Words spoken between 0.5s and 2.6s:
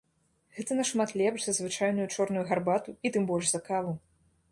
Гэта нашмат лепш за звычайную чорную